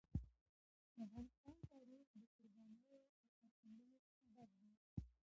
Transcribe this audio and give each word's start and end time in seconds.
د 0.95 0.97
افغانستان 1.05 1.55
تاریخ 1.71 2.03
د 2.13 2.17
قربانیو 2.33 2.83
او 2.93 2.99
سرښندنو 3.37 3.93
څخه 4.07 4.27
ډک 4.35 4.51
دی. 4.61 4.71